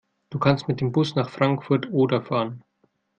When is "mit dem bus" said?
0.67-1.13